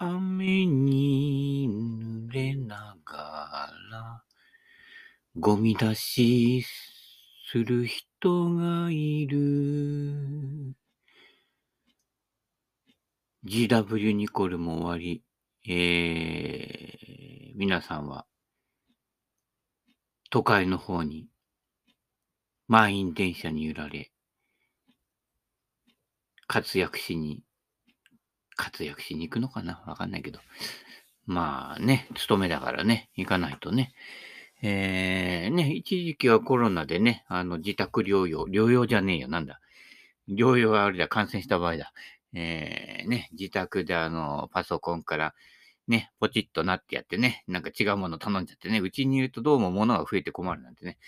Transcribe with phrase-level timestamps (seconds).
[0.00, 4.22] 雨に濡れながら、
[5.34, 6.64] ゴミ出し
[7.50, 10.76] する人がいる。
[13.44, 15.24] GW ニコルも終わり、
[15.68, 18.24] えー、皆さんは、
[20.30, 21.26] 都会の方に、
[22.68, 24.12] 満員電車に揺られ、
[26.46, 27.42] 活躍しに、
[28.58, 29.82] 活躍しに行くのかな？
[29.86, 30.40] わかんないけど。
[31.24, 33.92] まあね、勤めだからね、行かないとね。
[34.60, 39.60] えー、ね、一時期はコロナでね、あの、自宅療養、療養じゃねえよ、なんだ。
[40.28, 41.92] 療養はあれだ、感染した場合だ。
[42.34, 45.34] えー、ね、自宅であの、パソコンから
[45.86, 50.98] ね、ポチッとなってやってね、なんか違うもの頼んじゃってね、うちにいるとどうも物が増えて困るなんてね、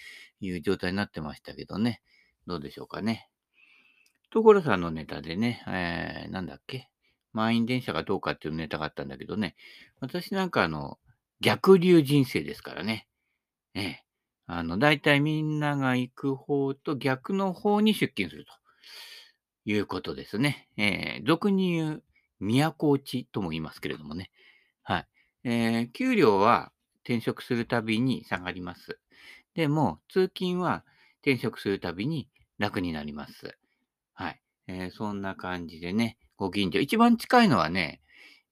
[0.40, 2.00] いう状態になってましたけどね、
[2.46, 3.28] どうでしょうかね。
[4.30, 6.88] 所さんのネタでね、えー、なんだっけ？
[7.32, 9.56] 満員電車がどうかっていうのネタがあったんだけどね、
[10.00, 10.98] 私なんかあの、
[11.40, 13.06] 逆流人生ですからね。
[13.74, 14.04] ええ。
[14.46, 18.52] あの、大体みんなが行く方と逆の方に出勤すると
[19.64, 20.68] いうことですね。
[20.76, 22.02] えー、俗に言う、
[22.40, 24.30] 都落ちとも言いますけれどもね。
[24.82, 25.06] はい。
[25.44, 26.72] えー、給料は
[27.04, 28.98] 転職するたびに下がります。
[29.54, 30.84] でも、通勤は
[31.22, 32.28] 転職するたびに
[32.58, 33.56] 楽になります。
[34.14, 34.40] はい。
[34.66, 36.80] えー、そんな感じでね、ご近所。
[36.80, 38.00] 一番近いのはね、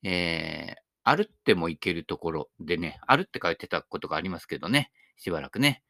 [0.02, 5.82] えー、歩っても行けるところでね、歩って書いてたことがありますけどね、しばらくね。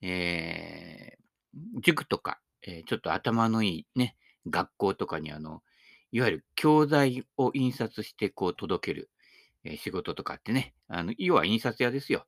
[0.00, 4.16] えー、塾とか、えー、ちょっと頭のいいね、
[4.48, 5.64] 学校とかにあの、
[6.12, 9.10] いわゆる教材を印刷してこう届ける、
[9.64, 12.26] えー、仕事とかってね、あの、要は印刷屋ですよ。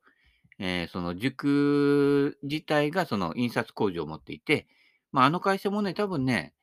[0.59, 4.67] えー、その塾自体がその印刷工場を持っていて、
[5.13, 6.53] まあ、あの会社もね、多分ね、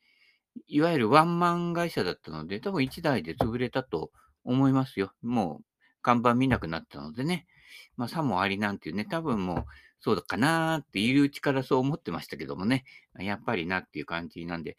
[0.67, 4.11] いわゆるワンマン会社だったので、多分1台で潰れたと
[4.43, 5.13] 思いますよ。
[5.21, 5.65] もう
[6.01, 7.47] 看板見なくなったのでね。
[7.97, 9.65] まあ、さもありなんていうね、多分もう
[9.99, 12.83] そうだかなーっているうちからそう思ってましたけどもね、
[13.19, 14.77] やっぱりなっていう感じなんで、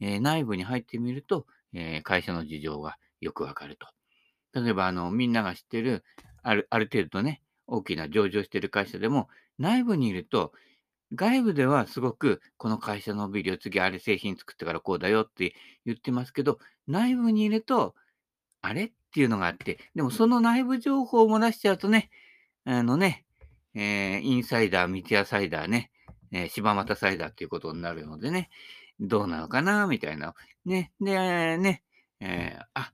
[0.00, 3.88] えー、内部に入ってみると、えー、会社の事情がよくわかると。
[4.60, 6.04] 例えば、あの、みんなが知ってる、
[6.42, 9.28] ある、ある程度ね、大きな上場してる会社でも、
[9.58, 10.52] 内部にいると、
[11.14, 15.54] 外部ではすごく、この会社のビデオ、次あれ製品作ってからこうだよって
[15.84, 17.94] 言ってますけど、内部にいると、
[18.62, 18.84] あれ？
[18.84, 22.10] っていうのがあって、でもその内部情報を漏らしちゃうとね、
[22.64, 23.24] あのね、
[23.74, 25.90] えー、インサイダー、三ツ矢サイダーね、
[26.30, 28.50] えー、柴又サイダーっていうことになるのでね、
[29.00, 30.34] どうなのかな、みたいな。
[30.64, 31.82] ね、で、ね、
[32.20, 32.92] えー、あ、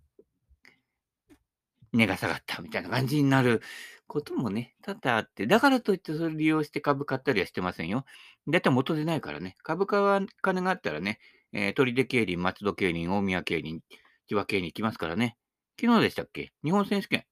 [1.92, 3.60] 値が下がったみたいな感じになる
[4.08, 8.04] こともね、多々あって、だからといってそれを利用して株買ったりはしてませんよ。
[8.46, 9.56] だいたい元でないからね。
[9.62, 11.18] 株価は金があったらね、
[11.52, 13.80] えー、取手競輪、松戸競輪、大宮競輪、
[14.28, 15.36] 千葉競輪行きますからね。
[15.80, 16.52] 昨日でしたっけ？
[16.64, 17.24] 日本選手権。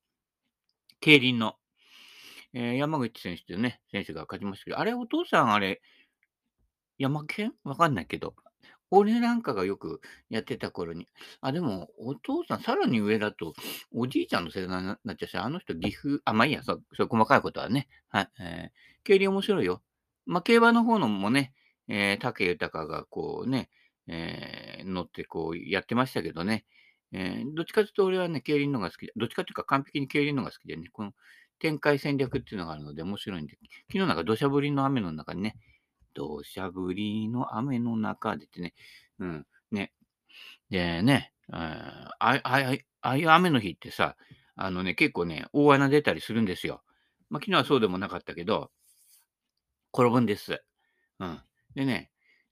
[1.00, 1.54] 競輪の、
[2.52, 5.80] えー、山口選手というね、選手が勝ちましたけど、あれ、お父さん、あれ、
[6.98, 7.52] 山県？
[7.64, 8.34] わかんないけど、
[8.96, 10.00] 俺なんかがよく
[10.30, 11.08] やってた頃に、
[11.40, 13.54] あ、でも、お父さん、さらに上だと、
[13.92, 17.88] おじいちゃんの世代になっちゃうし、あの人、岐阜、あ、まあいいや、そう、そう細かいことはね。
[18.08, 18.28] はい。
[18.40, 19.82] えー、競輪面白いよ。
[20.26, 21.52] まあ、競馬の方のもね、
[21.88, 23.68] えー、竹豊がこうね、
[24.06, 26.64] えー、乗ってこうやってましたけどね。
[27.12, 31.12] えー、どっちかというと俺はね、競輪のが好きで、どっちかというか完璧に競輪のが好きでね、この
[31.60, 33.56] 展開戦略っていうのがあるので面白いんで、
[33.88, 35.56] 昨日なんか土砂降りの雨の中にね、
[36.14, 38.74] 土砂降りの雨の中でってね、
[39.18, 39.92] うん、ね。
[40.70, 44.16] でね、ああああいう雨の日ってさ、
[44.56, 46.82] あのね、結構ね、大穴出たりするんですよ。
[47.28, 48.70] まあ、昨日はそうでもなかったけど、
[49.92, 50.62] 転ぶんです。
[51.18, 51.40] うん。
[51.74, 52.10] でね、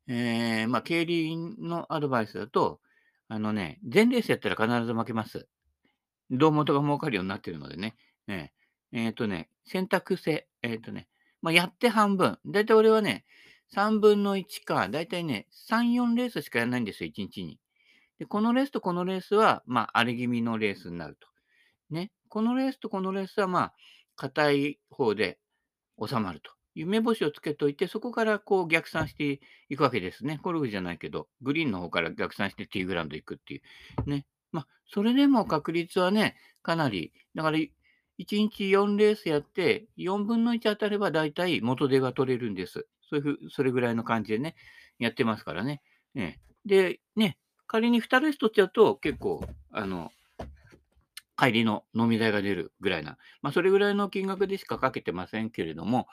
[0.08, 2.80] えー、まあ、競輪のアドバイスだと、
[3.28, 5.48] あのね、全レースやったら必ず負けます。
[6.30, 7.94] 胴元が儲かるようになってるのでね。
[8.26, 8.52] ね
[8.92, 10.46] えっ、ー、とね、選択制。
[10.62, 11.08] えっ、ー、とね、
[11.40, 12.38] まあ、やって半分。
[12.46, 13.24] だいたい俺はね、
[13.74, 17.58] 3分の1か、だいたいね、3、4レースしかやらないんですよ、1日に。
[18.18, 21.28] で、このレースとこのレースは、まあ、荒れ気味のレースになると。
[21.90, 22.12] ね。
[22.28, 23.74] このレースとこのレースは、まあ、
[24.16, 25.38] 硬い方で
[26.04, 26.52] 収まると。
[26.74, 30.38] 夢星をつけといて、そこからこう逆算していくわけですね。
[30.42, 33.60] ゴルフじゃないけど、グリーンの方から逆算してティーグラウンド行くってい
[34.06, 34.10] う。
[34.10, 34.26] ね。
[34.52, 37.70] まあ、それでも確率はね、かなり、だから、1
[38.18, 42.86] 日4レースやって、4分の1当たれば大体元手が取れるんです。
[43.12, 44.54] そういうふう、それぐらいの感じでね、
[44.98, 45.82] やってますからね。
[46.14, 47.36] ねで、ね、
[47.66, 50.10] 仮に2レース取っちゃうと、結構、あの、
[51.36, 56.06] 帰りの飲み代が出るぐらいな、まあ、それぐらいの金額でしかかけてませんけれども、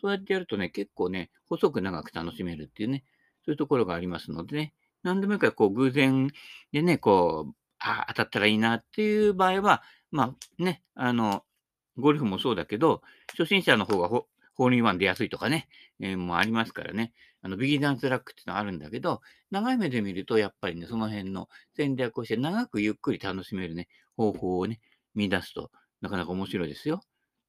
[0.00, 3.04] そうやってやるとね、結構ね、細く長く楽しめるっていうね、
[3.44, 4.72] そういうところがありますのでね、
[5.02, 6.30] 何でもいいから、こう、偶然
[6.72, 11.44] でね、こう、あ当たったらいいなっていう場合は、まあね、あの、
[11.98, 13.02] ゴルフもそうだけど、
[13.36, 15.68] 初心者の方がホホールインワン出やすいとかね、
[16.00, 17.12] えー、もありますからね。
[17.42, 19.20] あの、ビギナーズラックっていうのはあるんだけど、
[19.50, 24.80] 長い目で見ると、やっぱりね、その辺の戦略をして、長くゆっくり楽しめるね、方法をね、
[25.14, 25.70] 見出すと、
[26.00, 27.02] なかなか面白いですよ。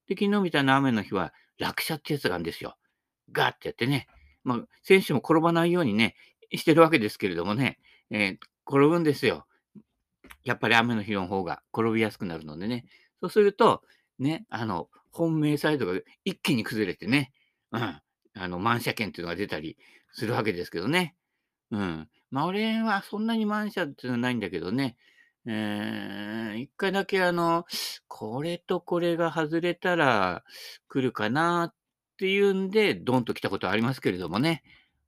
[0.08, 2.78] で、昨日みたいな雨の日は、落車ってやつがあるんですよ。
[3.32, 4.08] ガーってやってね。
[4.44, 6.16] まあ、選手も転ばないようにね、
[6.54, 8.38] してるわけですけれどもね、えー、
[8.68, 9.48] 転ぶんですよ。
[10.44, 12.86] やっぱり雨の日の方が転びやすくなるのでね。
[13.20, 13.82] そうすると、
[14.20, 17.32] ね、あの、本命サイドが一気に崩れてね、
[17.72, 19.78] うん、あの、満車券っていうのが出たり
[20.12, 21.16] するわけですけどね。
[21.72, 22.08] うん。
[22.30, 24.96] まあ、俺はそんなに満車っていうのはないんだけどね、
[25.48, 27.66] えー、一回だけあの、
[28.08, 30.44] これとこれが外れたら
[30.88, 31.74] 来るかなっ
[32.18, 34.64] ていうんで、ドンと来たことありますけれどもね。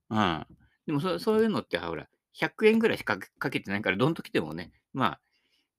[0.09, 0.45] うん。
[0.87, 2.07] でもそ、そういうのって、ほら、
[2.39, 5.19] 100円ぐらいしかかけてないから、ドンと来てもね、まあ、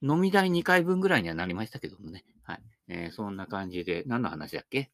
[0.03, 2.25] 飲み代2回分ぐらいにはなりましたけどもね。
[2.51, 2.63] はい。
[2.89, 4.91] えー、そんな感じで、何の話だっけ？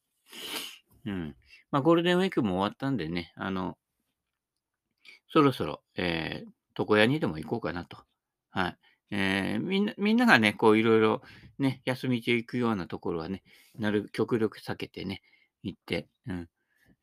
[1.05, 1.35] うん。
[1.71, 3.77] まあ、ゴールデンウィークも終わったんでね、あの、
[5.27, 7.97] そろそろ、えー、床屋にでも行こうかなと。
[8.51, 8.77] はい。
[9.09, 11.21] えー、みんな、みんながね、こういろいろ
[11.57, 13.41] ね、休み中行くようなところはね、
[13.79, 15.23] なる、極力避けてね、
[15.63, 16.49] 行って、うん。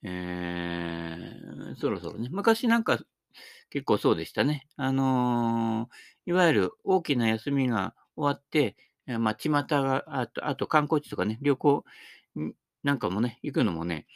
[0.05, 3.01] えー、そろそろね、昔なんか
[3.71, 4.69] 結構そうでしたね。
[4.77, 11.85] あのー、いわゆる大きな休みが終わって、まあ、巷が、あと、あと観光地とかね、旅行
[12.83, 14.07] なんかもね、行くのもね、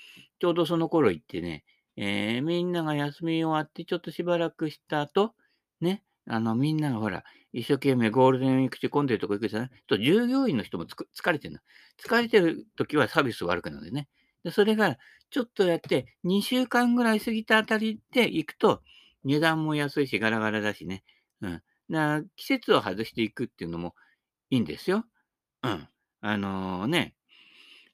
[0.41, 1.65] ちょうどその頃行ってね、
[1.97, 5.35] えー、みんなが休み終わって、ちょっとしばらくした後、
[5.81, 9.71] ね、あの、みんながほら、一生懸命ゴールデンウィーク中混んでるとこ行くじゃない？
[9.87, 11.61] と、従業員の人も疲れてるの。
[12.03, 14.09] 疲れてる時はサービス悪くなるんでね。
[14.45, 14.99] で、それが、
[15.31, 18.83] ちょっとやって、2週間ぐらい過ぎたあたりで行くと、
[19.25, 21.03] 値段も安いし、ガラガラだしね。
[21.41, 21.63] うん。
[21.91, 23.95] だ季節を外していくっていうのも
[24.51, 25.05] いいんですよ。
[25.63, 25.89] うん。
[26.21, 27.15] あのー、ね、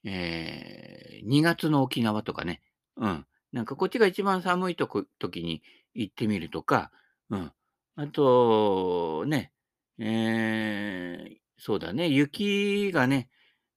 [0.04, 2.62] えー、2月の沖縄とかね。
[2.96, 3.26] うん。
[3.52, 5.62] なんかこっちが一番寒いとこ時に
[5.94, 6.90] 行ってみるとか、
[7.30, 7.52] うん。
[7.96, 9.52] あと、ね、
[9.98, 13.28] えー、そうだね、雪がね、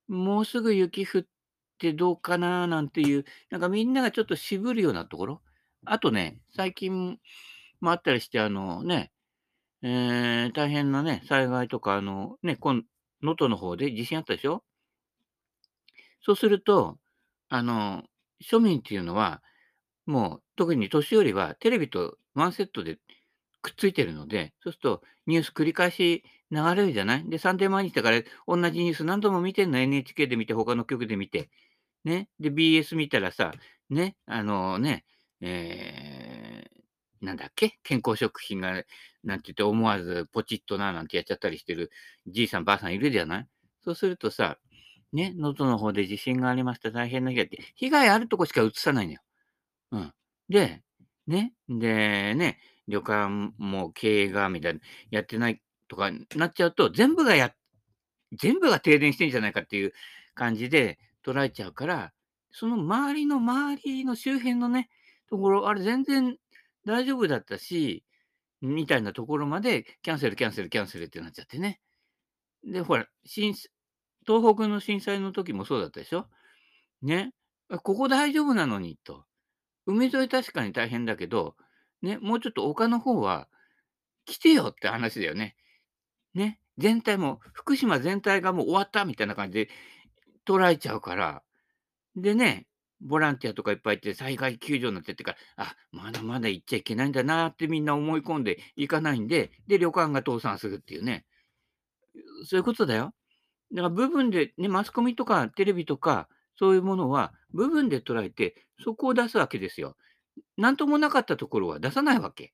[0.08, 1.24] もうすぐ雪降っ
[1.78, 5.42] てどうかななんていう、なんかみんながちょっと渋るようなところ。
[5.84, 7.18] あとね、最近
[7.80, 9.12] もあったりして、あのね、
[9.82, 12.82] えー、大変なね、災害とか、あのね、この
[13.22, 14.64] 能登の方で地震あったでしょ？
[16.20, 16.98] そうすると、
[17.48, 18.02] あの、
[18.42, 19.42] 庶民っていうのは、
[20.06, 22.98] もう特に年寄りはテレビとワンセットで
[23.62, 27.28] くっついてるので、そうするとニュース繰り返し流れるじゃない？
[27.28, 31.50] で、サンデー毎日だから同じニュース何度も見てんの？NHK で見て、他の局で見て。
[32.04, 32.28] ね？
[32.40, 33.52] で、BS 見たらさ、
[33.90, 35.04] ね、あのね、
[35.40, 36.37] えー、
[37.20, 38.84] なんだっけ健康食品が、
[39.24, 41.90] なんて言って思わずポチッとななんてやっちゃったりしてる
[42.26, 43.46] じいさんばあさんいるじゃない？
[43.84, 44.58] そうするとさ、
[45.12, 49.20] ね、能の方で地震がありました、大変な被害って、被害あるとこしか映さないのよ。
[49.92, 50.12] うん。
[50.48, 50.82] で、
[51.26, 54.80] ね、で、ね、旅館も経営がみたいな、
[55.10, 57.54] やってないとかなっちゃうと、全部がや、
[58.32, 59.92] 全部が停電してんじゃないかっていう
[60.34, 62.12] 感じで捉えちゃうから、
[62.50, 64.90] その周りの周りの周辺のね、
[65.30, 66.36] ところ、あれ全然
[66.88, 68.04] 大丈夫だったし、
[68.60, 71.80] みたいなところまでキャンセル、キャンセル、キャンセルってなっちゃってね。
[72.64, 73.54] で、ほら、震
[74.26, 76.26] 東北の震災の時もそうだったでしょ？
[77.02, 77.32] ね。
[77.82, 79.24] ここ大丈夫なのにと。
[79.86, 81.54] 海沿い確かに大変だけど、
[82.02, 83.48] ね、もうちょっと丘の方は
[84.24, 85.56] 来てよって話だよね。
[86.34, 86.60] ね。
[86.78, 89.70] 全体も、福島全体がもう終わったみたいな感じで
[90.46, 91.42] 捉えちゃうから。
[92.16, 92.66] でね、
[93.00, 101.24] ボランティアとかいっぱいいて災害救助になってってから、あ、まだまだ行っちゃいけないんだなってみんな思い込んで行かないんで、で、旅館が倒産するっていうね。
[102.44, 103.14] そういうことだよ。
[103.72, 106.28] だから部分で、ね、マスコミとかテレビとか、
[106.58, 109.96] そういうものは部分で捉えて、そこを出すわけですよ。
[110.56, 112.52] なんともなかったところは出さないわけ。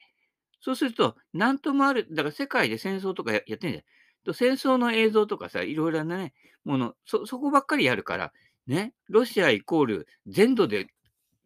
[0.60, 4.34] そうすると、なんともある、だから世界で戦争とかやってんじゃん。
[4.34, 6.32] 戦争の映像とかさ、いろいろなね、
[6.64, 8.32] もの、そ、そこばっかりやるから、
[8.66, 10.88] ね、ロシアイコール全土で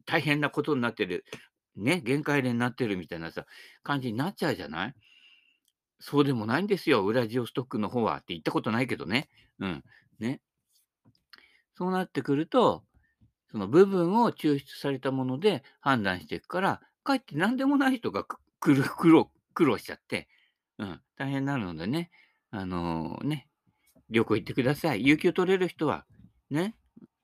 [0.07, 1.25] 大変なことになってる、
[1.77, 3.47] ね、限界でになってるみたいなさ、
[3.83, 4.95] 感じになっちゃうじゃない？
[6.01, 9.29] そうでもないんですよ、ウラジオストックの方はって言ったことないけどね。
[9.59, 9.85] うん。
[10.21, 10.41] ね。
[11.77, 12.85] そうなってくると、
[13.51, 18.25] その部分を抽出されたもので判断していくから、かえって何でもない人が
[18.61, 18.75] 苦
[19.11, 20.29] 労、苦労しちゃって、
[20.79, 22.11] うん、大変になるのでね、
[22.51, 23.49] あのー、ね、
[24.11, 25.05] 旅行行ってください。
[25.05, 26.05] 有給取れる人は、
[26.51, 26.77] ね、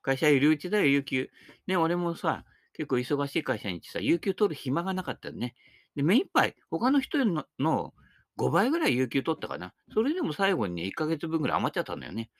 [0.04, 1.30] 会社いるうちだよ、有給。
[1.66, 2.44] ね、俺もさ、
[2.74, 5.54] 結構忙しい会社に行ってさ、有給取る暇がなかったよね。
[5.96, 7.94] で、目いっぱい、他の人のの
[8.36, 9.72] 5倍ぐらい有給取ったかな。
[9.92, 12.30] それでも最後にね、1ヶ月分ぐらい余っちゃったんだよね。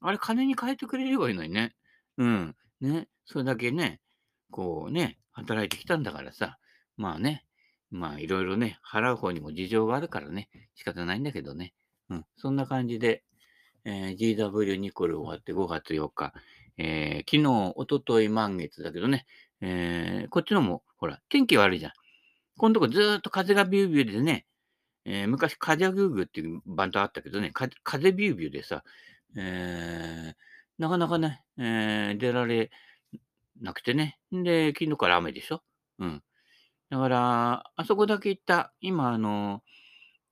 [0.00, 1.74] あれ金に換えてくれればいいのにね。
[2.18, 2.56] うん。
[2.80, 3.08] ね。
[3.24, 4.00] それだけね、
[4.50, 6.58] こうね、働いてきたんだからさ、
[6.96, 7.44] まあね、
[7.90, 11.74] まあいろいろね、払う方にも事情があるからね、仕方ないんだけどね。
[12.10, 12.24] うん。
[12.36, 13.24] そんな感じで、
[13.84, 16.32] えー GW ニコル終わって5月4日、
[16.78, 19.26] えー昨日、おととい満月だけどね、
[19.60, 21.92] えーこっちのも、ほら、天気悪いじゃん。
[22.56, 24.46] このとこずっと風がビュービューでね、
[25.04, 28.84] えー昔、カジャグーグーっていうバンドあったけどね、風ビュービューでさ、
[29.36, 30.34] えー
[30.78, 32.70] なかなかね、えー出られ
[33.60, 34.18] なくてね。
[34.30, 35.62] で、昨日から雨でしょ？
[35.98, 36.22] うん。
[36.90, 39.62] だから、あそこだけ行った、今、あの、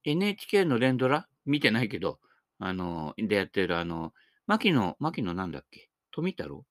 [0.04, 2.20] NHK の連ドラ見てないけど、
[2.60, 4.14] あの、でやってる、あの、
[4.46, 5.90] 牧野、牧野なんだっけ？
[6.16, 6.64] 富太郎？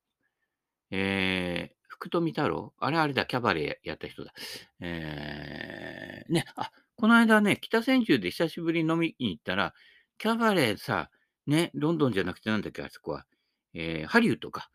[0.92, 2.74] えー、福富太郎？
[2.80, 4.34] あれあれだ、キャバレーやった人だ。
[4.80, 9.74] えー、ね、あ、この間ね、北千住で久しぶりに飲みに行ったら、
[10.18, 11.10] キャバレーさ、
[11.46, 13.25] ね、ロンドンじゃなくてなんだっけ、あそこは。
[13.74, 14.72] えー、ハリウッドか。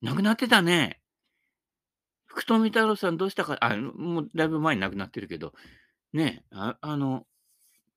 [0.00, 1.00] 亡くなってたね。
[2.26, 5.52] 福富太郎さんどうしたか、あ、もうだいぶ前に亡くなってるけど、
[6.12, 7.26] ね、ああの、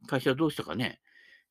[0.08, 1.02] 会社どうしたかね。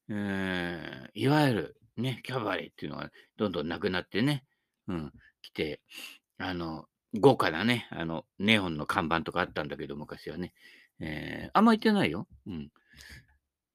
[0.08, 4.44] えー、いわゆる、ね、キャバレーっていうのがどんどんなくなってね、
[4.88, 5.80] うん、来て、
[6.38, 6.86] あの、
[7.20, 10.52] 豪華なね、あの、ネオンの看板とかあったんだけど、昔はね。
[11.00, 12.26] えー、あんま行ってないよ。
[12.46, 12.70] うん。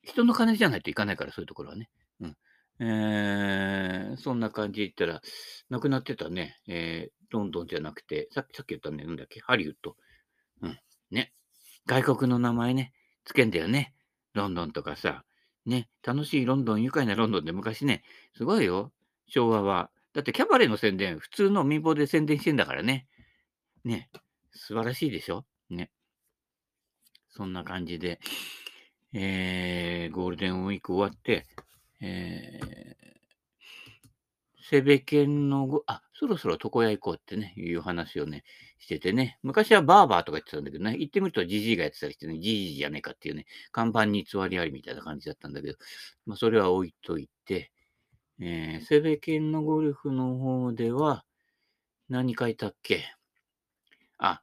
[0.03, 1.89] 人の金じゃないといかないから、そういうところはね。
[2.19, 2.37] うん。
[2.81, 5.21] えー、そんな感じで言ったら、
[5.69, 6.59] 亡くなってたね。
[6.67, 9.95] えー、ロンドンじゃなくて、さっきさっき言ったね、なんだっけ、ハリウッド。
[10.61, 10.79] うん。
[11.11, 11.33] ね。
[11.85, 13.93] 外国の名前ね、つけんだよね。
[14.33, 15.23] ロンドンとかさ。
[15.65, 15.89] ね。
[16.03, 18.03] 楽しいロンドン、愉快なロンドンで昔ね、
[18.35, 18.91] すごいよ。
[19.27, 19.91] 昭和は。
[20.13, 23.07] だってキャバレーの宣伝、普通の民放で宣伝してんだからね。
[23.83, 24.09] ね。
[24.51, 25.45] 素晴らしいでしょ？
[25.69, 25.91] ね。
[27.29, 28.19] そんな感じで、
[29.13, 31.45] えー、ゴールデンウィーク終わって、
[32.01, 32.69] えー、
[34.61, 38.43] セベケンのご、あ、そろそろ床屋行こうってね、いう話をね、
[38.79, 39.37] しててね。
[39.43, 45.77] 昔はバーバーとか言ってたんだけどね、行ってみるとジジイがやってたりしてね、ジジイじゃねえかっていうね、看板に偽りありみたいな感じだったんだけど、
[46.25, 47.71] まあ、それは置いといて、
[48.39, 51.25] えー、セベケンのゴルフの方では、
[52.07, 53.03] 何書いたっけ？
[54.17, 54.41] あ、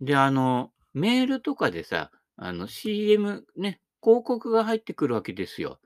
[0.00, 5.80] で、あの、メールとかでさ、あの、CM ね、広告が入ってくるわけですよ。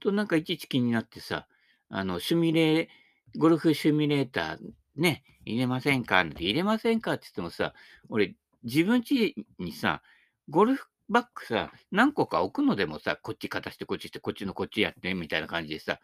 [0.00, 1.46] と、なんかいちいち気になってさ、
[1.88, 4.58] あの、シュミレー、ゴルフシミレーター、
[4.96, 7.74] ね、入れませんかって入れませんかって言ってもさ、
[8.08, 10.02] 俺、自分家にさ、
[10.48, 15.98] ゴルフバッグさ、何個か置くのでもさ、こっち片して、こっちして、こっちのこっちやって、みたいな感じでさ、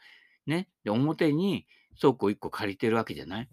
[0.46, 1.66] ね、で、表に
[2.00, 3.48] 倉庫1個借りてるわけじゃない？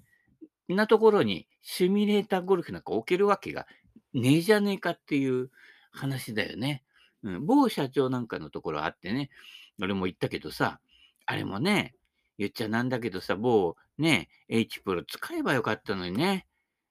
[0.70, 3.68] なところに、シミュレーターゴルフなんか置けるわけが
[4.14, 5.50] ねえじゃねえかっていう
[5.92, 6.84] 話だよね。
[7.24, 9.30] うん、某社長なんかのところあってね、
[9.82, 10.80] 俺も言ったけどさ、
[11.26, 11.96] あれもね、
[12.38, 16.48] 言っちゃなんだけどさ、某ね、H プロ使えばよかったのにね、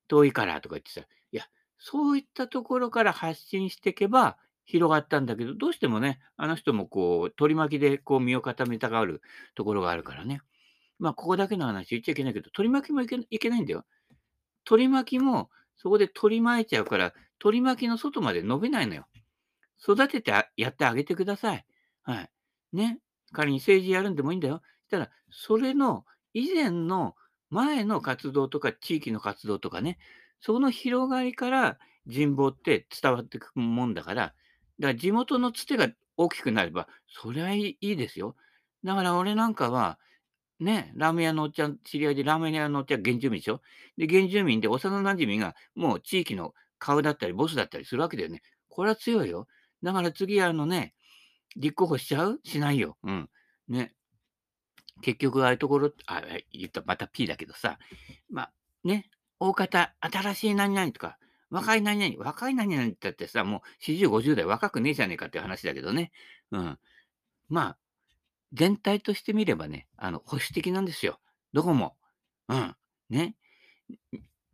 [0.09, 1.01] 遠いからとか言ってさ、
[1.33, 1.45] いや、
[1.79, 9.21] そういったところから発信していけば広がったんだけど、どうしてもね、あの人もこう、取り巻きでこう身を固めたがる
[9.55, 10.41] ところがあるからね。
[10.99, 13.85] まあ、ここだけの話言っちゃいけないけど、取り巻きもいけいけないんだよ。
[14.65, 19.09] 取り巻きも、そこで取り巻いちゃうから、取り巻きの外まで伸びないのよ。
[19.83, 21.67] 育ててやってあげてください。
[22.03, 22.31] はい。
[22.73, 23.01] ね。
[23.33, 24.63] 仮に政治やるんでもいいんだよ。
[24.87, 27.15] したら、それの以前の
[27.51, 29.99] 前の活動とか地域の活動とかね、
[30.41, 34.35] その広がりから人望って伝わっていくもんだから、だか
[34.79, 38.37] ら地元のつてが大きくなれば、それはいいいいですよ。
[38.85, 39.99] だから俺なんかは、
[40.61, 43.61] ね、ラーメン屋のおっちゃん、知り合いでラーメン屋のおっちゃん原住民でしょ？
[43.99, 48.43] で、原住民で幼馴染がもう地域の顔だったりボスだったりするわけだよね。
[48.69, 49.49] これは強いよ。
[49.83, 50.95] だから次あのね、
[51.57, 52.41] 立候補しちゃう？
[52.45, 52.99] しないよ。
[53.05, 53.31] うん。
[53.69, 53.95] ね。
[55.03, 57.79] 結局ああいうところ、あ、言った、また P だけどさ、
[58.31, 58.53] まあ、
[58.85, 61.19] ね、大方、新しい何々とか、
[61.51, 66.11] 若い何々、若い何々って言ってさ、もう40、50代若くねえじゃねえかっていう話だけどね。
[66.51, 66.79] うん。
[67.51, 67.77] まあ、
[68.55, 71.21] 全体として見ればね、あの、保守的なんですよ。
[71.53, 71.97] どこも。
[72.49, 72.75] うん。
[73.11, 73.37] ね。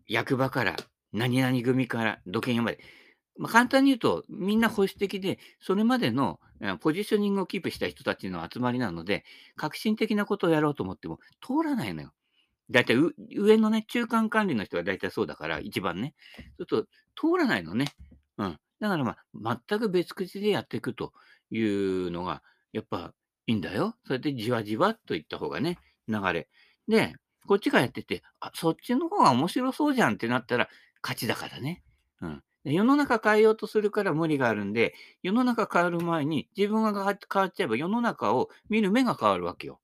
[0.08, 0.76] 役場から、
[1.12, 2.80] 何々組から、土建屋まで。
[3.38, 6.40] まあ、簡単に言うと、みんな保守的で、それまでの
[6.80, 9.24] ポジショニングをキープした人たちの集まりなので、
[9.56, 12.12] 革新的なことをやろうと思っても通らないのよ。
[12.70, 12.96] だいたい
[13.36, 16.14] 上のね、中間管理の人は大体そうだから、一番ね。
[16.58, 16.82] ちょっと
[17.14, 17.86] 通らないのね。
[18.36, 18.58] うん。
[18.80, 21.12] だからまあ、全く別口でやっていくと
[21.50, 22.42] いうのが、
[22.72, 23.14] やっぱ
[23.46, 23.96] いいんだよ。
[24.04, 25.78] それでじわじわっといった方がね、
[26.08, 26.48] 流れ。
[26.88, 27.14] で、
[27.46, 30.68] こっちがやってて、あ、そっちの方が面白そうじゃんってなったら
[31.02, 31.82] 勝ちだからね。
[32.20, 32.42] うん。
[32.72, 39.80] 世の中変えようとするから無理があるんで、世の中変わる前に自分が変わっちゃえば世の中を見る目が変わるわけよ。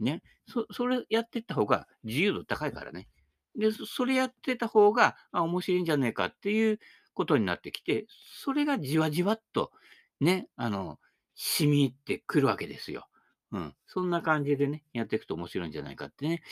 [0.00, 0.22] ね。
[0.48, 3.08] そそれやってった方が自由度高いからね。
[3.56, 6.80] で、それやってた方が、あ、面白いんじゃねえかっていう
[7.14, 9.72] ことになってきて、それがじわじわっと、
[10.20, 10.98] ね、あの、
[11.34, 13.08] 染み入ってくるわけですよ。
[13.50, 13.74] うん。
[13.86, 16.42] そんな感じでね、やっていくと面白いんじゃないかってね。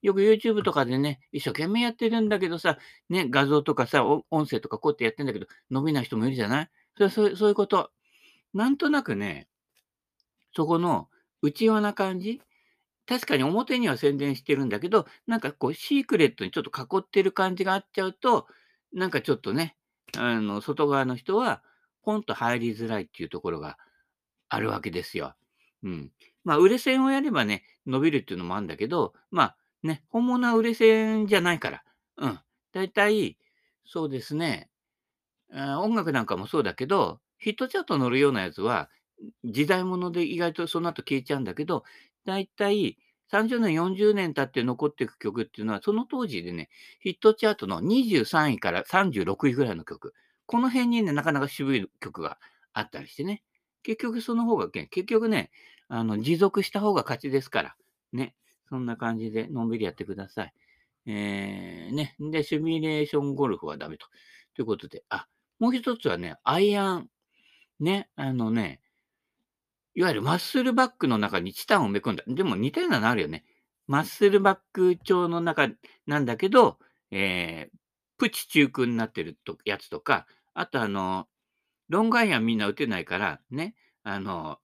[0.00, 2.78] よく YouTube とかでね、一生懸命やってるんだけどさ、
[3.10, 6.70] ね、画像とかさ、お音声とかこうやってやってんだけど、伸びない人もいるじゃない？
[6.94, 7.90] それはそうそういうこと。
[8.54, 9.48] なんとなくね、
[10.54, 11.08] そこの
[11.42, 12.40] 内輪な感じ？
[13.06, 18.46] 確かに表には宣伝してるんだけど、なんかこうシークレットにちょっと囲ってる感じがあっちゃうと、
[18.94, 19.76] なんかちょっとね、
[20.16, 21.62] あの、外側の人は
[22.02, 23.76] ポンと入りづらいっていうところが
[24.48, 25.34] あるわけですよ。
[25.82, 26.12] うん。
[26.44, 31.84] まあ、売れ線をやればね、伸びるっていうのもあるんだけど、まあ、ね、本物は売れ線じゃないから。
[32.18, 32.40] うん。
[32.72, 33.36] だいたい、
[33.84, 34.70] そうですね、
[35.50, 38.90] 音楽なんかもそうだけど、ヒットチャート乗るようなやつは、
[39.44, 41.84] 時代物で意外とその後消えちゃうんだけど、
[42.26, 42.98] だいたい
[43.30, 46.68] 30年、40年経って残っていく曲っていうのは、その当時でね、
[47.00, 50.14] ヒットチャートの23位から36位ぐらいの曲。
[50.46, 52.38] この辺にね、なかなか渋い曲が
[52.72, 53.42] あったりしてね。
[53.86, 55.52] 結局その方が、結局ね、
[55.86, 57.76] あの、持続した方が勝ちですから。
[58.12, 58.34] ね。
[58.68, 60.52] そんな感じでのんびりやってください。
[61.06, 62.16] えー、ね。
[62.18, 64.08] で、シミュレーションゴルフはダメと。
[64.56, 65.28] ということで、あ、
[65.60, 67.08] もう一つはね、アイアン。
[67.78, 68.80] ね、あのね、
[69.94, 72.24] いわゆるマッスルバックの中にチタンを埋め込んだ。
[72.26, 73.44] でも似たようなのあるよね。
[73.86, 75.68] マッスルバック調の中
[76.08, 76.78] なんだけど、
[77.12, 77.78] えー、
[78.18, 81.28] プチ中空になってるとやつとか、あとあの、
[81.88, 84.58] ロングアイアンみんな打てないから、ね、あの、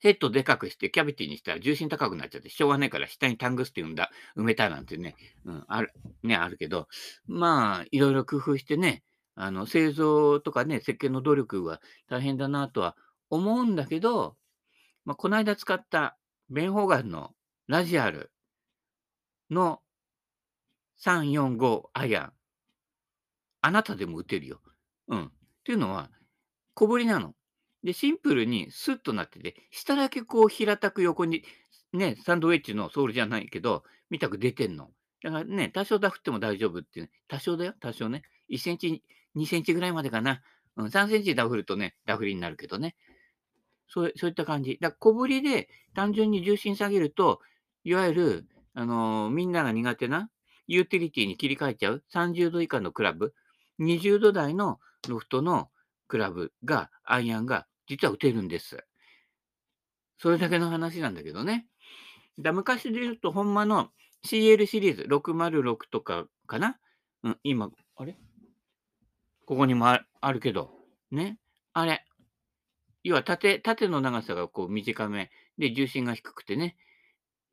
[0.00, 5.92] ヘッドでかくしてキャビティにしたら重心高くなっちゃって、しょうがないから下にタングスティンだ埋めたなんてね、うん、ある、
[6.22, 6.88] ね、あるけど、
[7.26, 9.02] まあ、いろいろ工夫してね、
[9.34, 12.96] あの、製造とかね、設計の努力は大変だなとは
[13.30, 14.36] 思うんだけど、
[15.04, 16.16] まあ、この間使った
[16.50, 17.30] ベンホーガンの
[17.66, 18.30] ラジアル
[19.50, 19.80] の
[21.04, 22.32] 345アイアン、
[23.62, 24.60] あなたでも打てるよ。
[25.08, 25.32] うん。
[25.66, 26.10] っていうのは、
[26.74, 27.34] 小ぶりなの。
[27.82, 31.42] で、シンプルにスッとなってて、下だけこう平たく横に、
[31.92, 34.90] ね、サンドウェッジのソールじゃないけど、見たく出てんの。
[35.24, 38.22] だからね、多少ダフっても大丈夫っていう、ね、多少だよ、多少ね。
[38.48, 39.02] 1センチ、
[39.34, 40.40] 2センチぐらいまでかな。
[40.76, 42.94] うん、3センチダフるとね、ダフりになるけどね。
[43.88, 44.78] そうそういった感じ。
[44.80, 47.40] だから小ぶりで単純に重心下げると、
[47.82, 50.30] いわゆる、あのー、みんなが苦手な
[50.68, 53.34] ユーティリティに切り替えちゃう30度以下のクラブ、
[53.80, 54.78] 20度台の
[55.10, 55.70] ロフトの
[56.08, 58.84] クラブが、アイアンが実は打てるんです。
[60.18, 61.66] それだけの話なんだけどね。
[62.38, 63.90] だ昔で言うと、ほんまの
[64.24, 66.78] CL シリーズ606とかかな？
[67.22, 68.16] うん、今、あれ？
[69.46, 70.70] ここにもあるけど、
[71.10, 71.38] ね？
[71.72, 72.04] あれ。
[73.04, 76.76] 要は縦、縦の長さがこう短めで重心が低くてね。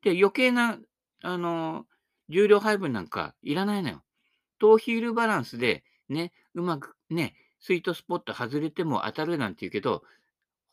[0.02, 0.78] で、余計な、
[1.22, 1.86] あの
[2.28, 4.02] 重量配分なんかいらないのよ。
[4.58, 7.34] トーヒールバランスでね、うまくね、
[7.64, 10.02] スイートスポット外れても当たるなんて言うけど、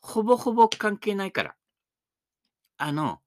[0.02, 1.54] ほぼほぼ関係ないから。
[2.76, 3.20] あの、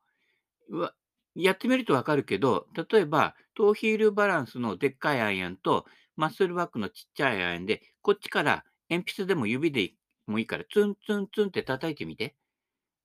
[0.69, 0.93] わ
[1.33, 9.93] やってみるとわかるけど、例えば、トーヒールバランスのでっかいアイアンと、マッスルバックのちっちゃいアイアンで、こっちから鉛筆でも指で
[10.27, 12.35] もいいから、ツンツンツンって叩いてみて。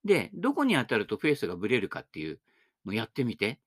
[0.04, 2.38] で、どこに当たるとフェースがブレるかっていう
[2.84, 3.60] のをやってみて。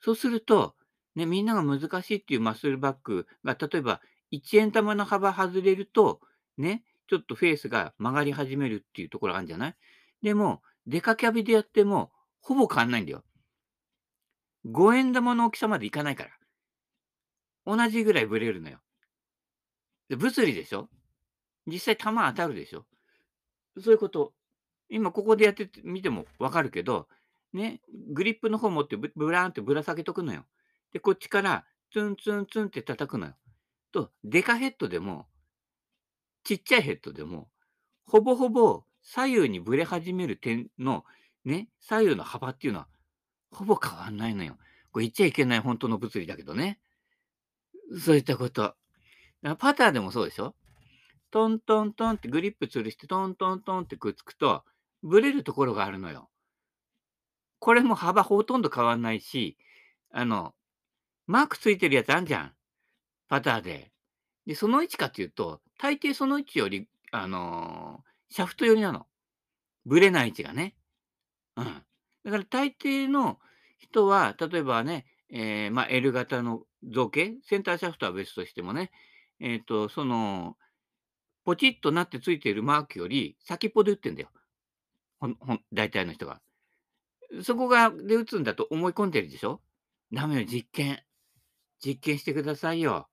[0.00, 0.74] そうすると、
[1.16, 4.00] ね、みんなが難しいっていうマッスルバックが、例えば
[4.30, 6.20] 1円玉の幅外れると、
[6.58, 9.76] ね、ちょっとフェースが曲がり始めるっていうところあるんじゃない？
[10.22, 13.24] でも、デカキャビでやっても、ほぼ変わんないんだよ。
[14.66, 16.30] 5円玉の大きさまでいかないから。
[17.66, 18.78] 同じぐらいブレるのよ。
[20.08, 20.88] で物理でしょ？
[21.66, 22.84] 実際弾当たるでしょ？
[23.80, 24.32] そういうこと。
[24.88, 27.06] 今ここでやってみてもわかるけど、
[27.52, 27.80] ね、
[28.12, 30.44] グリップの方持ってブブラーンってぶら下げとくのよ。
[30.92, 33.34] で、こっちからツンツンツンって叩くのよ。
[33.92, 35.26] と、デカヘッドでも、
[36.44, 37.48] ちっちゃいヘッドでも、
[38.06, 41.04] ほぼほぼ左右にぶれ始める点の、
[41.44, 42.88] ね、左右の幅っていうのは、
[43.50, 44.56] ほぼ変わんないのよ。
[44.92, 46.80] これ言っちゃいけない本当の物理だけどね。
[47.98, 48.74] そういったこと。
[49.58, 50.54] パターでもそうでしょ？
[51.30, 54.64] トントントンってグリップ吊るしてトントントンってくっつくと、
[55.02, 56.28] ブレるところがあるのよ。
[57.58, 59.56] これも幅ほとんど変わんないし、
[60.10, 60.54] あの、
[61.26, 62.52] マークついてるやつあんじゃん。
[63.28, 63.92] パターで。
[64.46, 69.06] で、その位置かっていうと、大抵その位置より、あのー、シャフト寄りなの。
[69.86, 70.74] ブレない位置がね。
[71.56, 71.64] うん。
[71.64, 73.38] だから大抵の
[73.78, 78.90] 人は、例えばね、えー、まあ、L 型の造形、センターシャフトは別としてもね、
[79.40, 80.58] えっ、ー、と、その、
[81.44, 84.28] ポチッとなってついているマークより先っぽで打ってんだよ。
[85.18, 86.42] ほん、ほん、大体の人が。
[87.42, 89.62] そこがで打つんだと思い込んでるでしょ
[90.12, 91.02] ダメよ、実験。
[91.82, 93.09] 実験してくださいよ。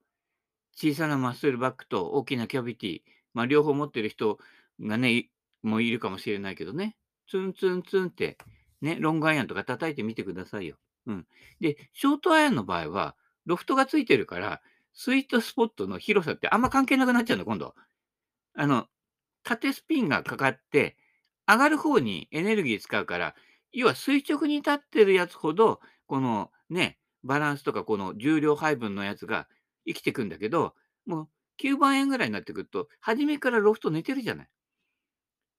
[0.78, 3.02] 小さなマッスルバックと大きなキャビティ、
[3.34, 4.38] まあ、両方持ってる人
[4.80, 5.30] がね、
[5.64, 6.96] もういるかもしれないけどね。
[7.28, 8.38] ツンツンツンって、
[8.82, 10.78] ね、ロングアイアンとか叩いてみてくださいよ。
[11.08, 11.28] うん。
[11.60, 14.62] で、ショートアイアンの場合は、ロフトがついてるから、
[14.94, 17.74] スイートスポットの広さってあんま関係なくなっちゃうの、今度。
[18.54, 18.88] あの、
[19.44, 20.96] 縦スピンがかかって、
[21.48, 23.36] 上がる方にエネルギー使うから、
[23.72, 29.48] 要は垂直に立ってるやつほど、このね、バランスとかこの重量配分のやつが
[29.88, 34.50] 生きていくんだけど、もう9番円ぐらいになってくると、初めからロフト寝てるじゃない。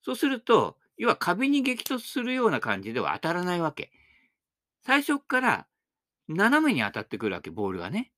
[0.02, 3.90] そうすると、要は壁に激突するような感じでは当たらないわけ。
[4.84, 5.66] 最初から
[6.28, 8.12] 斜めに当たってくるわけ、ボールがね。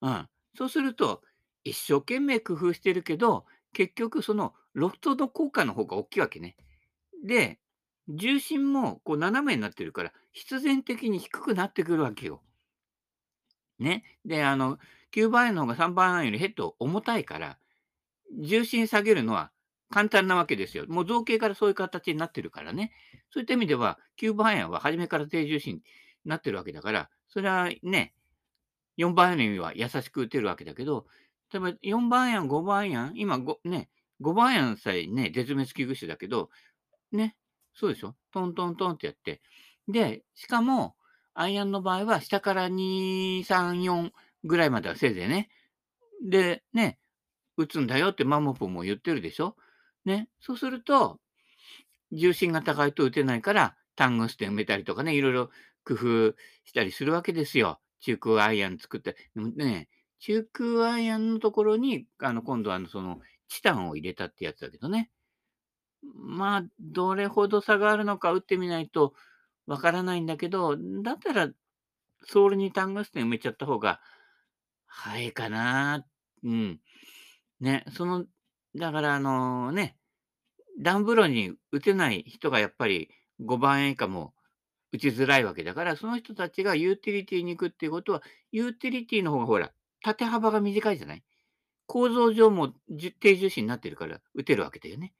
[0.00, 0.28] うん。
[0.56, 1.22] そうすると、
[1.64, 6.56] 一生懸命工夫してるけど、結局そのロフトの効果の方が大きいわけね。
[7.24, 7.58] で、
[8.08, 12.42] 重心もこう斜めになってるから、必然的に低くなってくるわけよ。
[13.78, 14.04] ね。
[14.24, 14.78] で、あの、
[15.14, 17.58] 9番アイアンの方が3番アイアンよりヘッド重たいから、
[18.40, 19.50] 重心下げるのは
[19.90, 20.86] 簡単なわけですよ。
[20.88, 22.92] もう造形からそういう形になってるからね。
[23.30, 25.82] そういった意味では、9番アイアンは初めから低重心に
[26.24, 28.14] なってるわけだから、それはね、
[28.98, 31.06] 4番アイアンは優しく打てるわけだけど、
[31.52, 33.90] 例えば4番アイアン、5番アイアン、今ごね、
[34.22, 36.48] 5番アイアンさえね、絶滅危惧種だけど、
[37.10, 37.36] ね、
[37.74, 38.14] そうでしょ？
[38.32, 39.42] トントントンってやって。
[39.88, 40.94] で、しかも、
[41.34, 44.10] アイアンの場合は下から2、3、4
[44.44, 45.50] ぐらいまではせいぜいね。
[46.28, 46.98] で、ね、
[47.56, 49.56] 打つんだよってマモポも言ってるでしょ？
[50.04, 50.28] ね。
[50.40, 51.18] そうすると、
[52.12, 55.50] 重心が高いと打てないから、タングステン埋めたりとかね、いろいろ
[55.84, 57.80] 工夫したりするわけですよ。
[58.00, 59.16] 中空アイアン作って。
[59.34, 65.10] でもね、中空アイアンのところに、あの、今度は、その、チタンを入れたってやつだけどね。
[66.14, 69.14] まあ、どれほど差があるのか打ってみないと
[69.66, 71.48] わからないんだけど、だったら、
[72.24, 74.00] ソールにタングステン埋めちゃった方が
[74.94, 76.06] 早いかな。
[76.44, 76.80] うん。
[77.60, 78.26] ね、その、
[78.76, 79.96] だからあのね、
[80.80, 83.08] 暖風呂に打てない人がやっぱり
[83.40, 84.34] 5番円以下も
[84.92, 91.22] 打ちづらいわけだから、その人たちがユーティリティに行くっていうことは、ユーティリティの方がほら、縦幅が短いじゃない？
[91.86, 92.72] 構造上も
[93.20, 95.14] 低重心になってるから打てるわけだよね。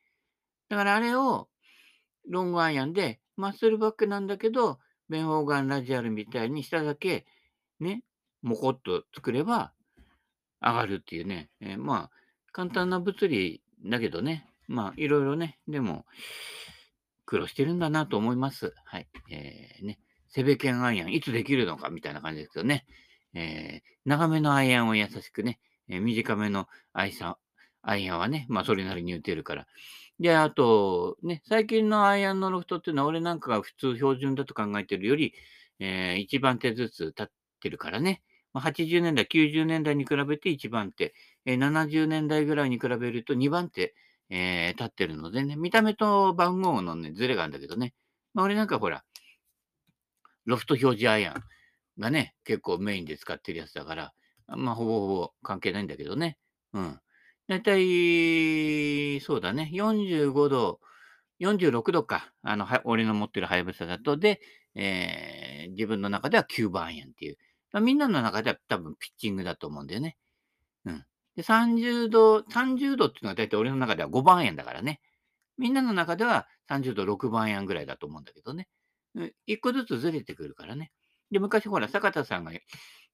[0.69, 1.49] だからあれを
[2.29, 7.27] ロングアイアンでマッスルバックなんだけど、ベン・オーガン・ラジアルみたいに下だけ
[7.81, 8.03] ね、
[8.43, 9.73] もこっと作れば
[10.61, 11.51] 上がるっていうね。
[11.61, 12.11] えーまあ、
[12.53, 14.47] 簡単な物理だけどね。
[14.69, 15.59] まあ、いろいろね。
[15.69, 16.07] でも、
[17.25, 18.75] 苦労してるんだなと思います。
[18.85, 19.09] はい。
[19.31, 19.99] えーね。
[20.29, 22.87] セベケンアイアン、いつできるのかみたいな感じですけどね。
[23.35, 27.39] えー長めのアイアンを優しくね、えー短めのアイサ
[27.83, 29.67] アイアンはね、まあそれなりに打てるから。
[30.21, 35.35] で、あと、ね、最近のアイアンのロフトっていうのは、俺なんかが普通標準だと考えてるより、
[35.81, 37.27] え1番手ずつ立っ
[37.61, 38.23] てるからね。
[38.61, 41.15] 80年代、90年代に比べて1番手、
[41.47, 43.95] 70年代ぐらいに比べると2番手、
[44.31, 47.95] えー立ってるのでね、見た目と番号のね、ズレがあるんだけどね。
[48.35, 49.05] まあ、俺なんかほら、
[50.45, 51.43] ロフト表示アイアン
[52.01, 54.13] がね、結構メインで使ってるやつだから、
[54.49, 56.39] まあ、ほぼほぼ関係ないんだけどね。
[56.73, 57.01] うん。
[57.49, 60.81] だいたい、そうだね、45度、
[61.39, 62.33] 46度か。
[62.43, 64.41] あの、俺の持ってるハヤブサだと、で、
[64.75, 67.39] えー自分の中では9番アイアンっていう。
[67.73, 70.17] まあみんなの中では多分ピッチングだと思うんだよね。
[70.87, 71.05] うん。
[71.37, 75.01] で、30度、30度っていうのが大体俺の中では5番アイアンだからね。
[75.59, 78.69] みんなの中では30度6番アイアンぐらいだと思うんだけどね。
[79.15, 80.93] うん一個ずつずれてくるからね。
[81.31, 82.53] で、昔ほら、坂田さんが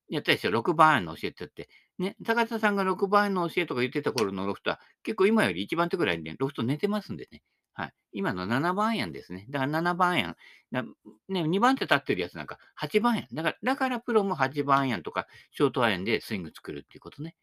[0.08, 1.68] やったでしょ、6番アイアンの教えてって。
[1.98, 7.42] ね、坂田さんが6番アイアンの教えとか言ってた頃のロフトは、結構今より1番手ぐらいで、ロフト寝てますんでね。
[7.78, 7.92] はい。
[8.12, 9.46] 今の7番アイアンですね。
[9.50, 10.36] だから7番アイアン。
[10.72, 10.82] だ
[11.28, 13.36] ね、2番手立ってるやつなんか8番アイアン。
[13.36, 17.36] だから、だからプロも8番アイアンとか、ショートアイアンでスイング作るっていうことね。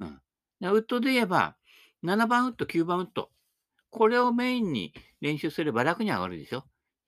[0.00, 0.20] うん。
[0.60, 1.56] ウッドで言えば、
[2.04, 3.30] 7番ウッド、9番ウッド。
[3.88, 6.64] これをメインに練習すれば楽に上がるでしょ。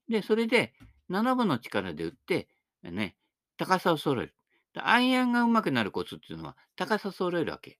[0.08, 0.72] で、それで
[1.10, 2.48] 7分の力で打って、
[2.82, 3.16] ね、
[3.58, 4.34] 高さを揃える。
[4.76, 7.78] アイアンが上手くなるコツっていうのは、高さ揃えるわけ。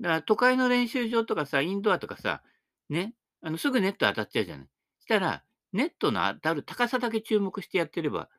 [0.00, 2.42] だから都会の練習場とかさ、インドアとかさ、
[2.88, 4.66] ね、あのすぐネット当たっちゃうじゃない。
[5.00, 8.30] したら、ネットの当たる高さだけ注目してやってれば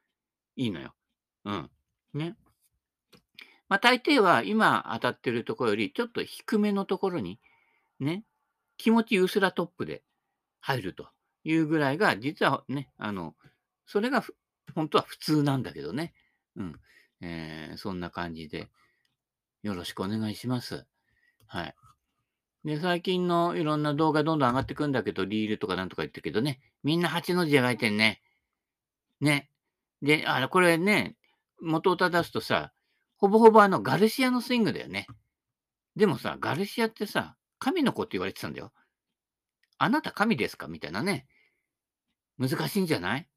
[0.56, 0.96] いいのよ。
[1.46, 1.70] うん。
[2.16, 2.36] ね。
[3.70, 7.40] まあ大抵は今当たってるところよりちょっと低めのところに、
[8.00, 8.24] ね、
[8.78, 10.04] 気持ちうすらトップで
[10.60, 11.08] 入ると
[11.44, 13.36] いうぐらいが、実はね、あの、
[13.86, 14.24] それが
[14.74, 16.14] 本当は普通なんだけどね。
[16.56, 16.80] うん。
[17.22, 18.70] えーそんな感じで、
[19.62, 20.88] よろしくお願いします。
[21.46, 21.76] はい。
[22.66, 28.22] で、最近のいろんな動画どんどん上がってくんだけど、リールとかなんとか言ってるけどね、みんな8の字描いてんね。
[29.22, 29.50] ね。
[30.02, 31.16] で、あの、これね、
[31.62, 32.74] 元を正すとさ、
[33.18, 35.08] ほぼほぼあの、ガルシアのスイングだよね。
[35.96, 38.74] でもさ、ガルシアってさ、神の子って言われてたんだよ。
[39.78, 40.68] あなた神ですか？
[40.68, 41.28] みたいなね。
[42.40, 43.28] 難しいんじゃない？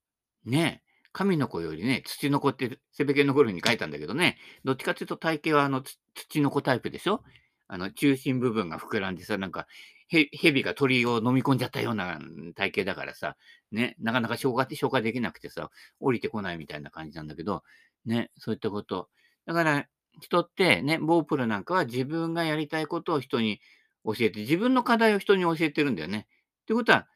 [0.45, 0.83] ね。
[1.13, 5.83] 神の子よりね、土の子ってセベケのゴルフに書いたんだけどね、どっちかっていうと体型はあの
[6.15, 7.23] 土の子タイプでしょ？
[7.69, 9.67] あの中心部分が膨らんでさ、なんか
[10.09, 12.19] へ蛇が鳥を飲み込んじゃったような
[12.55, 13.37] 体型だからさ、
[13.71, 17.63] ね、なかなか消化って消化できなくてさ、降りてこないみたいな感じなんだけど、
[18.07, 19.09] ね、そういったこと。
[19.47, 19.87] だから
[20.21, 23.61] 人ってね、ボープルなんかは自分がやりたいことを人に
[24.05, 26.27] 教えて、自分の課題を人に教えてるんだよね。
[26.63, 27.07] ってことは、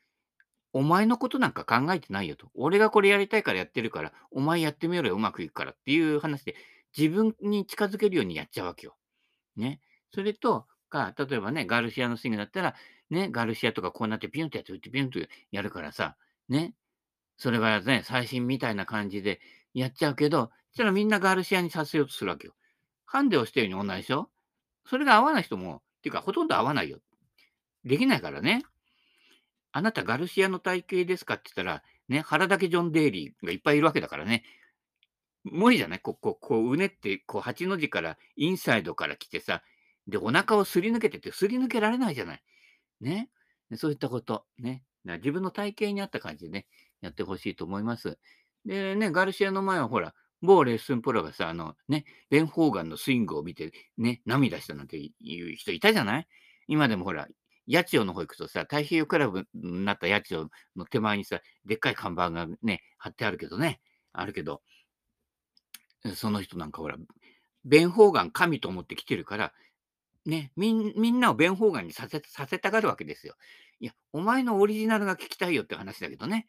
[0.73, 2.49] お前のことなんか考えてないよと。
[2.55, 6.55] 俺がこれやりたいからやってるから、お前やってみろよ、うまくいくからっていう話で、
[6.97, 8.97] 自分に近づけるようにやっちゃうわけよ。
[9.57, 9.81] ね。
[10.14, 12.75] それと、か、例えばね、ガルシアのスイングだったら、
[13.11, 15.18] ね、ガルシアとかこうなってピュンって打ってピュンと
[15.51, 16.16] やるからさ、
[16.48, 16.75] ね。
[17.38, 19.40] それがね、最新みたいな感じで
[19.75, 22.55] やっちゃうけど、そしたらみんなガルシアにさせようとするわけよ。
[23.07, 24.29] ハンデをしてるように同じでしょ？
[24.87, 26.98] それが合わない人も、っていうかほとんど合わないよ。
[27.85, 28.62] できないからね。
[29.72, 34.44] あなたガルシアの体型ですかって言ったら、ね、腹だけジョン・デイリーがいっぱいいるわけだからね。
[35.44, 36.01] 無理じゃない？
[36.01, 39.62] こう、こう、こう、うねって、こう、8の字からインサイドから来てさ、
[40.07, 42.43] で、お腹をすり抜けてて、すり抜けられないじゃない。
[43.01, 43.31] ね。
[43.77, 44.45] そういったこと。
[44.59, 44.85] ね。
[45.05, 46.67] 自分の体型に合った感じでね、
[47.01, 48.19] やってほしいと思います。
[48.65, 56.29] でね、ガルシアの前はほら、某レッスンプロがさ、あのね、ベン・ホーガンのスイングを見て、ね、涙したなんていう人いたじゃない？
[56.69, 57.29] 今でもほら、
[57.71, 63.81] 八千代の方行くとさ、太平洋クラブになった八千代の手前にさ、でっかい看板がね、貼ってあるけどね、
[64.12, 64.62] あるけど、
[66.15, 66.97] その人なんかほら、
[67.65, 69.53] ベン・ホーガン神と思って来てるから、
[70.25, 73.35] ね、みんみんなをベン・ホーガンにさせさせたがるわけですよ。
[73.81, 76.47] いや、お前のオリジナルが聞きたいよって話だけどね。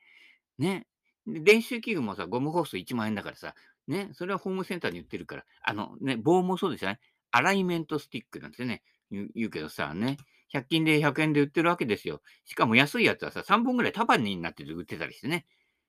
[0.59, 0.87] ね。
[1.25, 3.55] 練習器具もさ、ゴムホース1万円だからさ、
[3.87, 6.99] ね、それはホームセンターに売ってるから、あのね、棒もそうですよね。
[7.31, 10.17] アライメントスティックなんてね、言う言うけどさ、ね、
[10.53, 12.21] 100均で100円で売ってるわけですよ。
[12.45, 15.45] しかも安いやつはさ、3本ぐらい束になって売ってたりしてね。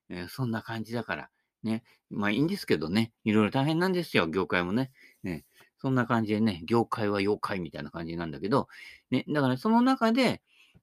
[0.09, 1.31] えー、そんな感じだから。
[1.63, 1.83] ね。
[2.11, 3.13] まあいいんですけどね。
[3.25, 4.91] いろいろ大変なんですよ、業界もね。
[5.23, 5.45] ね
[5.79, 8.69] そんな感じでね、業界は妖怪みたいな感じなんだけど、
[9.11, 10.43] ね、だからその中で、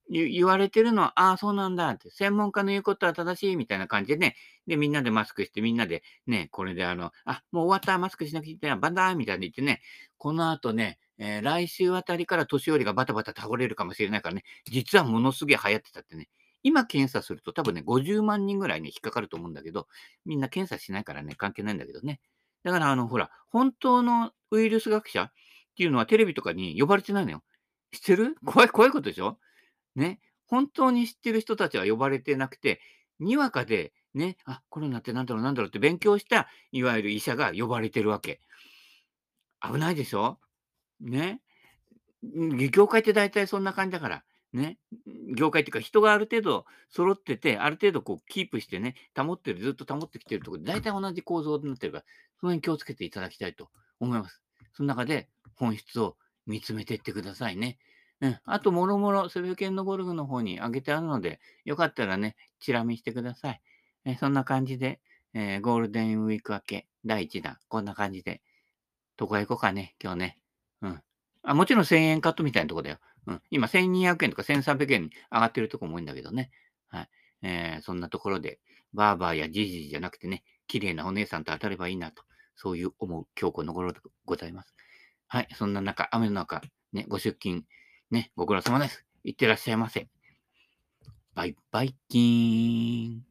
[0.10, 4.36] 言われてるのは、ああ、そうなんだって、専門家の言うことは正しいみたいな感じでね、
[4.68, 9.82] で、みんなでマスクして、みんなでね、これであの、あ、もう終わった、マスクしなきゃいけない、バンダーみたいに言ってね、
[10.18, 16.28] この後ね、えー、来週あたりから年寄りがバタバタ倒れるかもしれないからね、実はものすげえ流行ってたってね、
[16.64, 19.88] 今検査すると多分ね、50万人ぐらいに引っかかると思うんだけど、
[20.26, 22.20] みんな検査しないからね、関係ないんだけどね。
[22.64, 25.32] だからあの、ほら、本当のウイルス学者っ
[25.76, 27.44] ていうのはテレビとかに呼ばれてないのよ。
[27.92, 28.36] 知ってる？
[28.46, 29.38] 怖い、怖いことでしょ？
[29.96, 30.20] ね。
[30.48, 32.82] 本当に知ってる人たちは呼ばれてなくて、
[33.20, 38.42] にわかで、ね、あ、コロナってなんだろうなんだろうって勉強した、いわゆる医者が呼ばれてるわけ。
[39.62, 40.40] 危ないでしょ？
[41.00, 41.42] ね。
[42.72, 44.24] 業界って大体そんな感じだから。
[44.54, 44.78] ね。
[45.32, 52.06] 業界っていうか人がある程度揃ってて、ある程度こうキープしてね、保ってる、ずっと保ってきてるところで、大体同じ構造になってるから、
[52.40, 54.42] その辺気をつけていただきたいと思います。
[54.74, 57.78] その中で本質を見つめていってくださいね。
[58.22, 58.40] うん。
[58.46, 63.62] あと、もろもろ、セブケンのゴルフの方に上げてあるので、よかったらね、チラ見してください。
[64.06, 65.00] えそんな感じで、
[65.34, 68.42] えー、ゴールデンウィーク明け、第1弾、こんな感じで、
[69.18, 70.40] どこへ行こうかね、今日ね。
[70.82, 71.02] うん。
[71.44, 73.00] あ、もちろん1000円カットみたいなとこだよ。
[73.28, 73.42] うん。
[73.52, 76.52] 今、1200円とか1300円上がってるとこも多いんだけどね。
[76.88, 77.10] はい。
[77.44, 78.60] えー、そんなところで、
[78.94, 82.24] バーバーやジジイじゃなくてね、綺麗なお姉さんと当たればいいなと、
[82.56, 84.74] そういう思う今日この頃でございます。
[85.28, 85.48] はい。
[85.54, 86.62] そんな中、雨の中、
[86.94, 87.64] ね、ご出勤、
[88.10, 89.06] ね、ご苦労様です。
[89.24, 90.08] いってらっしゃいませ。
[91.34, 93.31] バイバイキーン。